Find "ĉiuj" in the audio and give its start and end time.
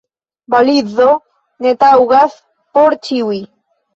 3.09-3.37